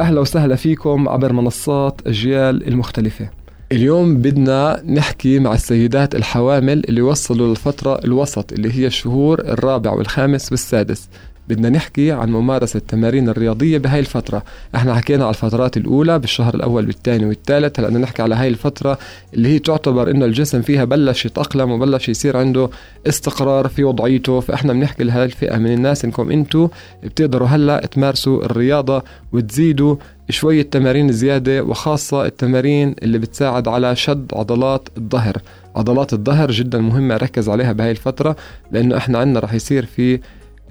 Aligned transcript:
أهلا 0.00 0.20
وسهلا 0.20 0.56
فيكم 0.56 1.08
عبر 1.08 1.32
منصات 1.32 2.00
أجيال 2.06 2.68
المختلفة. 2.68 3.30
اليوم 3.72 4.16
بدنا 4.16 4.82
نحكي 4.86 5.38
مع 5.38 5.52
السيدات 5.54 6.14
الحوامل 6.14 6.82
اللي 6.88 7.02
وصلوا 7.02 7.48
للفترة 7.48 8.00
الوسط 8.04 8.52
اللي 8.52 8.72
هي 8.72 8.86
الشهور 8.86 9.40
الرابع 9.40 9.92
والخامس 9.92 10.50
والسادس. 10.52 11.08
بدنا 11.48 11.68
نحكي 11.68 12.12
عن 12.12 12.30
ممارسة 12.30 12.76
التمارين 12.76 13.28
الرياضية 13.28 13.78
بهاي 13.78 14.00
الفترة. 14.00 14.42
إحنا 14.74 14.94
حكينا 14.94 15.24
على 15.24 15.30
الفترات 15.30 15.76
الأولى 15.76 16.18
بالشهر 16.18 16.54
الأول 16.54 16.86
والثاني 16.86 17.24
والثالث 17.24 17.80
هلأ 17.80 17.88
بدنا 17.88 17.98
نحكي 17.98 18.22
على 18.22 18.34
هاي 18.34 18.48
الفترة 18.48 18.98
اللي 19.34 19.48
هي 19.48 19.58
تعتبر 19.58 20.10
إنه 20.10 20.24
الجسم 20.24 20.62
فيها 20.62 20.84
بلش 20.84 21.26
يتأقلم 21.26 21.70
وبلش 21.70 22.08
يصير 22.08 22.36
عنده 22.36 22.70
استقرار 23.08 23.68
في 23.68 23.84
وضعيته. 23.84 24.40
فاحنا 24.40 24.72
بنحكي 24.72 25.04
لهاي 25.04 25.24
الفئة 25.24 25.56
من 25.58 25.72
الناس 25.72 26.04
إنكم 26.04 26.30
أنتوا 26.30 26.68
بتقدروا 27.04 27.48
هلأ 27.48 27.86
تمارسوا 27.86 28.44
الرياضة 28.44 29.02
وتزيدوا 29.32 29.96
شوية 30.30 30.62
تمارين 30.62 31.12
زيادة 31.12 31.62
وخاصة 31.62 32.26
التمارين 32.26 32.94
اللي 33.02 33.18
بتساعد 33.18 33.68
على 33.68 33.96
شد 33.96 34.32
عضلات 34.34 34.88
الظهر. 34.96 35.36
عضلات 35.76 36.12
الظهر 36.12 36.50
جدا 36.50 36.78
مهمة 36.78 37.16
ركز 37.16 37.48
عليها 37.48 37.72
بهاي 37.72 37.90
الفترة 37.90 38.36
لأنه 38.72 38.96
إحنا 38.96 39.18
عندنا 39.18 39.40
رح 39.40 39.54
يصير 39.54 39.86
في 39.86 40.20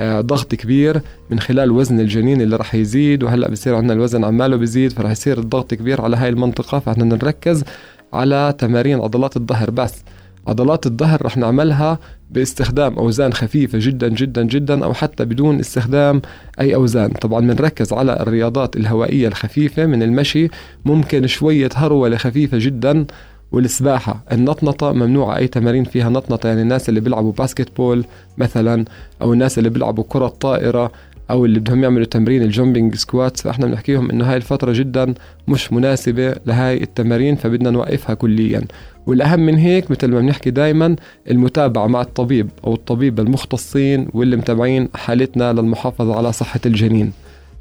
ضغط 0.00 0.54
كبير 0.54 1.00
من 1.30 1.40
خلال 1.40 1.70
وزن 1.70 2.00
الجنين 2.00 2.40
اللي 2.40 2.56
راح 2.56 2.74
يزيد 2.74 3.22
وهلأ 3.22 3.50
بصير 3.50 3.74
عندنا 3.74 3.92
الوزن 3.92 4.24
عماله 4.24 4.56
بيزيد 4.56 4.92
فراح 4.92 5.10
يصير 5.10 5.38
الضغط 5.38 5.74
كبير 5.74 6.00
على 6.00 6.16
هاي 6.16 6.28
المنطقة 6.28 6.78
فإحنا 6.78 7.04
نركز 7.04 7.64
على 8.12 8.54
تمارين 8.58 9.00
عضلات 9.00 9.36
الظهر 9.36 9.70
بس. 9.70 10.04
عضلات 10.46 10.86
الظهر 10.86 11.26
رح 11.26 11.36
نعملها 11.36 11.98
باستخدام 12.30 12.98
أوزان 12.98 13.32
خفيفة 13.32 13.78
جدا 13.82 14.08
جدا 14.08 14.42
جدا 14.42 14.84
أو 14.84 14.94
حتى 14.94 15.24
بدون 15.24 15.58
استخدام 15.60 16.22
أي 16.60 16.74
أوزان. 16.74 17.10
طبعا 17.10 17.40
بنركز 17.40 17.92
على 17.92 18.20
الرياضات 18.20 18.76
الهوائية 18.76 19.28
الخفيفة 19.28 19.86
من 19.86 20.02
المشي 20.02 20.48
ممكن 20.84 21.26
شوية 21.26 21.68
هروله 21.74 22.16
خفيفه 22.16 22.58
جدا 22.60 23.06
والسباحة. 23.52 24.24
النطنطة 24.32 24.92
ممنوعة 24.92 25.36
أي 25.36 25.48
تمارين 25.48 25.84
فيها 25.84 26.08
نطنطة 26.08 26.46
يعني 26.46 26.62
الناس 26.62 26.88
اللي 26.88 27.00
بيلعبوا 27.00 27.32
basketball 27.32 28.04
مثلا 28.38 28.84
أو 29.22 29.32
الناس 29.32 29.58
اللي 29.58 29.70
بيلعبوا 29.70 30.04
كرة 30.08 30.28
طائرة 30.28 30.92
أو 31.30 31.44
اللي 31.44 31.60
بدهم 31.60 31.82
يعملوا 31.82 32.06
تمرين 32.06 32.42
ال 32.42 32.48
jumping 32.48 32.94
squat 32.94 33.40
فإحنا 33.40 33.66
بنحكيهم 33.66 34.10
إنه 34.10 34.30
هاي 34.30 34.36
الفترة 34.36 34.72
جدا 34.72 35.14
مش 35.48 35.72
مناسبة 35.72 36.34
لهاي 36.46 36.82
التمارين 36.82 37.36
فبدنا 37.36 37.70
نوقفها 37.70 38.14
كليا. 38.14 38.62
والأهم 39.06 39.40
من 39.40 39.56
هيك 39.56 39.90
مثل 39.90 40.08
ما 40.08 40.20
بنحكي 40.20 40.50
دايما 40.50 40.96
المتابعة 41.30 41.86
مع 41.86 42.00
الطبيب 42.00 42.50
أو 42.64 42.74
الطبيب 42.74 43.20
المختصين 43.20 44.08
واللي 44.14 44.36
متابعين 44.36 44.88
حالتنا 44.94 45.52
للمحافظة 45.52 46.16
على 46.16 46.32
صحة 46.32 46.60
الجنين. 46.66 47.12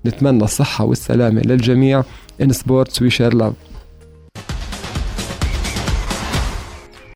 نتمنى 0.05 0.43
الصحة 0.43 0.85
والسلامة 0.85 1.41
للجميع 1.41 2.03
in 2.43 2.47
sports 2.47 3.01
we 3.01 3.09
share 3.09 3.33
love. 3.33 3.66